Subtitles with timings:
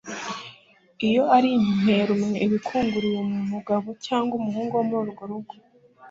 [1.07, 5.53] iyo ari imperume iba ikunguriye umugabo cyangwa umuhungu wo muri urwo rugo